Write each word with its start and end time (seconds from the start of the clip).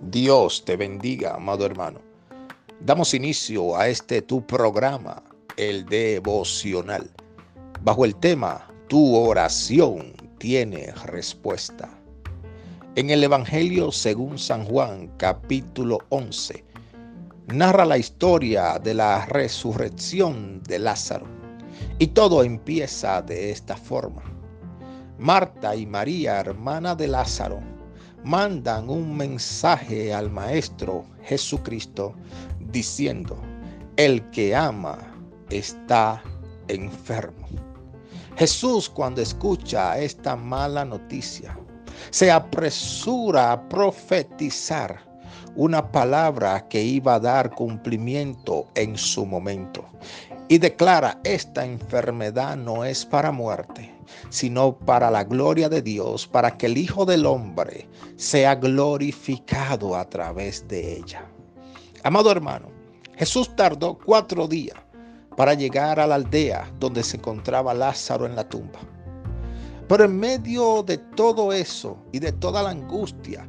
Dios 0.00 0.62
te 0.64 0.76
bendiga, 0.76 1.34
amado 1.34 1.64
hermano. 1.64 2.00
Damos 2.80 3.14
inicio 3.14 3.76
a 3.76 3.88
este 3.88 4.20
tu 4.20 4.46
programa, 4.46 5.22
el 5.56 5.86
devocional, 5.86 7.10
bajo 7.80 8.04
el 8.04 8.14
tema 8.16 8.68
Tu 8.88 9.16
oración 9.16 10.12
tiene 10.38 10.92
respuesta. 11.06 11.88
En 12.94 13.08
el 13.08 13.24
Evangelio 13.24 13.90
según 13.90 14.38
San 14.38 14.66
Juan, 14.66 15.10
capítulo 15.16 15.98
11, 16.10 16.62
narra 17.46 17.86
la 17.86 17.96
historia 17.96 18.78
de 18.78 18.92
la 18.92 19.24
resurrección 19.24 20.62
de 20.64 20.78
Lázaro. 20.78 21.26
Y 21.98 22.08
todo 22.08 22.44
empieza 22.44 23.22
de 23.22 23.50
esta 23.50 23.76
forma. 23.76 24.22
Marta 25.18 25.74
y 25.74 25.86
María, 25.86 26.38
hermana 26.38 26.94
de 26.94 27.08
Lázaro, 27.08 27.60
mandan 28.26 28.90
un 28.90 29.16
mensaje 29.16 30.12
al 30.12 30.28
Maestro 30.32 31.04
Jesucristo 31.22 32.12
diciendo, 32.72 33.38
el 33.96 34.20
que 34.30 34.52
ama 34.52 34.98
está 35.48 36.20
enfermo. 36.66 37.46
Jesús 38.36 38.90
cuando 38.90 39.22
escucha 39.22 39.96
esta 39.96 40.34
mala 40.34 40.84
noticia, 40.84 41.56
se 42.10 42.32
apresura 42.32 43.52
a 43.52 43.68
profetizar 43.68 44.98
una 45.54 45.92
palabra 45.92 46.66
que 46.66 46.82
iba 46.82 47.14
a 47.14 47.20
dar 47.20 47.54
cumplimiento 47.54 48.66
en 48.74 48.98
su 48.98 49.24
momento 49.24 49.84
y 50.48 50.58
declara, 50.58 51.20
esta 51.22 51.64
enfermedad 51.64 52.56
no 52.56 52.84
es 52.84 53.06
para 53.06 53.30
muerte, 53.30 53.95
sino 54.28 54.76
para 54.78 55.10
la 55.10 55.24
gloria 55.24 55.68
de 55.68 55.82
Dios, 55.82 56.26
para 56.26 56.56
que 56.56 56.66
el 56.66 56.78
Hijo 56.78 57.04
del 57.04 57.26
Hombre 57.26 57.88
sea 58.16 58.54
glorificado 58.54 59.96
a 59.96 60.08
través 60.08 60.66
de 60.68 60.96
ella. 60.98 61.24
Amado 62.02 62.30
hermano, 62.30 62.68
Jesús 63.16 63.54
tardó 63.56 63.98
cuatro 63.98 64.46
días 64.46 64.78
para 65.36 65.54
llegar 65.54 66.00
a 66.00 66.06
la 66.06 66.14
aldea 66.16 66.70
donde 66.78 67.02
se 67.02 67.16
encontraba 67.16 67.74
Lázaro 67.74 68.26
en 68.26 68.36
la 68.36 68.48
tumba. 68.48 68.80
Pero 69.88 70.04
en 70.04 70.18
medio 70.18 70.82
de 70.82 70.98
todo 70.98 71.52
eso 71.52 71.96
y 72.12 72.18
de 72.18 72.32
toda 72.32 72.62
la 72.62 72.70
angustia 72.70 73.48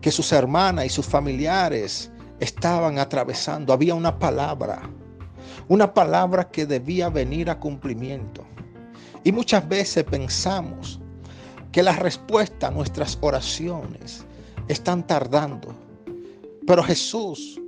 que 0.00 0.10
sus 0.10 0.32
hermanas 0.32 0.86
y 0.86 0.88
sus 0.88 1.06
familiares 1.06 2.10
estaban 2.40 2.98
atravesando, 2.98 3.72
había 3.72 3.94
una 3.94 4.18
palabra 4.18 4.88
una 5.68 5.92
palabra 5.92 6.48
que 6.48 6.64
debía 6.66 7.10
venir 7.10 7.50
a 7.50 7.58
cumplimiento. 7.58 8.46
Y 9.24 9.32
muchas 9.32 9.68
veces 9.68 10.04
pensamos 10.04 11.00
que 11.72 11.82
la 11.82 11.92
respuesta 11.92 12.68
a 12.68 12.70
nuestras 12.70 13.18
oraciones 13.20 14.24
están 14.68 15.06
tardando. 15.06 15.74
Pero 16.66 16.82
Jesús, 16.82 17.60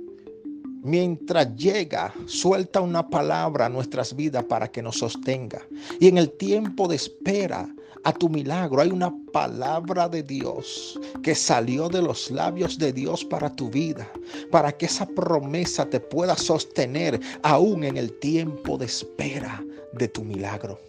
mientras 0.83 1.55
llega, 1.55 2.13
suelta 2.25 2.81
una 2.81 3.07
palabra 3.09 3.65
a 3.65 3.69
nuestras 3.69 4.15
vidas 4.15 4.43
para 4.45 4.69
que 4.69 4.81
nos 4.81 4.97
sostenga. 4.99 5.61
Y 5.99 6.07
en 6.07 6.17
el 6.17 6.31
tiempo 6.31 6.87
de 6.87 6.95
espera 6.95 7.67
a 8.03 8.11
tu 8.11 8.29
milagro 8.29 8.81
hay 8.81 8.89
una 8.89 9.13
palabra 9.31 10.09
de 10.09 10.23
Dios 10.23 10.99
que 11.21 11.35
salió 11.35 11.87
de 11.87 12.01
los 12.01 12.31
labios 12.31 12.77
de 12.79 12.91
Dios 12.93 13.23
para 13.23 13.55
tu 13.55 13.69
vida, 13.69 14.11
para 14.49 14.71
que 14.71 14.87
esa 14.87 15.05
promesa 15.05 15.87
te 15.87 15.99
pueda 15.99 16.35
sostener 16.35 17.19
aún 17.43 17.83
en 17.83 17.97
el 17.97 18.11
tiempo 18.19 18.77
de 18.77 18.85
espera 18.85 19.63
de 19.93 20.07
tu 20.07 20.23
milagro. 20.23 20.79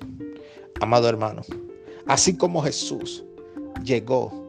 Amado 0.83 1.09
hermano, 1.09 1.43
así 2.09 2.37
como 2.37 2.61
Jesús 2.61 3.25
llegó 3.85 4.49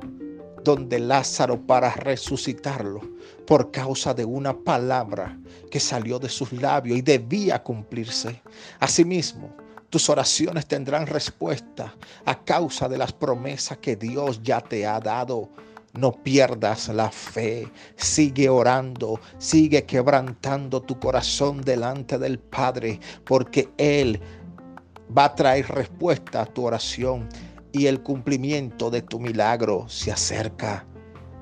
donde 0.63 0.97
Lázaro 0.97 1.61
para 1.61 1.91
resucitarlo 1.91 3.01
por 3.45 3.69
causa 3.69 4.15
de 4.15 4.25
una 4.25 4.57
palabra 4.57 5.37
que 5.69 5.79
salió 5.79 6.17
de 6.17 6.29
sus 6.29 6.51
labios 6.51 6.97
y 6.97 7.01
debía 7.03 7.61
cumplirse. 7.61 8.41
Asimismo, 8.79 9.55
tus 9.91 10.09
oraciones 10.09 10.65
tendrán 10.65 11.05
respuesta 11.05 11.93
a 12.25 12.43
causa 12.43 12.89
de 12.89 12.97
las 12.97 13.13
promesas 13.13 13.77
que 13.77 13.95
Dios 13.95 14.41
ya 14.41 14.59
te 14.59 14.87
ha 14.87 14.99
dado. 14.99 15.49
No 15.93 16.13
pierdas 16.13 16.87
la 16.87 17.11
fe, 17.11 17.71
sigue 17.95 18.49
orando, 18.49 19.19
sigue 19.37 19.83
quebrantando 19.83 20.81
tu 20.81 20.99
corazón 20.99 21.61
delante 21.61 22.17
del 22.17 22.39
Padre, 22.39 22.99
porque 23.23 23.69
Él 23.77 24.19
va 25.15 25.25
a 25.25 25.35
traer 25.35 25.67
respuesta 25.67 26.41
a 26.41 26.45
tu 26.45 26.65
oración 26.65 27.27
y 27.71 27.87
el 27.87 28.01
cumplimiento 28.01 28.89
de 28.89 29.01
tu 29.01 29.19
milagro 29.19 29.87
se 29.87 30.11
acerca. 30.11 30.85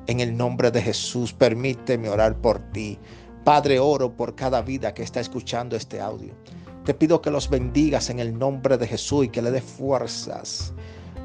En 0.07 0.19
el 0.19 0.35
nombre 0.35 0.71
de 0.71 0.81
Jesús, 0.81 1.33
permíteme 1.33 2.09
orar 2.09 2.35
por 2.41 2.59
ti. 2.71 2.97
Padre, 3.43 3.79
oro 3.79 4.15
por 4.15 4.35
cada 4.35 4.61
vida 4.61 4.93
que 4.93 5.03
está 5.03 5.19
escuchando 5.19 5.75
este 5.75 5.99
audio. 5.99 6.33
Te 6.85 6.93
pido 6.93 7.21
que 7.21 7.31
los 7.31 7.49
bendigas 7.49 8.09
en 8.09 8.19
el 8.19 8.37
nombre 8.37 8.77
de 8.77 8.87
Jesús 8.87 9.25
y 9.25 9.29
que 9.29 9.41
le 9.41 9.51
dé 9.51 9.61
fuerzas 9.61 10.73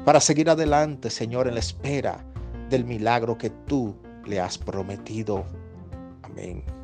para 0.05 0.19
seguir 0.19 0.49
adelante, 0.49 1.09
Señor, 1.09 1.47
en 1.47 1.55
la 1.55 1.59
espera 1.59 2.23
del 2.69 2.85
milagro 2.85 3.37
que 3.37 3.49
tú 3.49 3.95
le 4.25 4.39
has 4.39 4.57
prometido. 4.57 5.45
Amén. 6.23 6.76